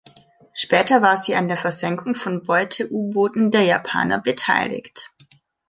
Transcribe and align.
Später 0.55 1.03
war 1.03 1.15
sie 1.19 1.35
an 1.35 1.47
der 1.47 1.57
Versenkung 1.57 2.15
von 2.15 2.41
Beute-U-Booten 2.41 3.51
der 3.51 3.61
Japaner 3.65 4.19
beteiligt. 4.19 5.11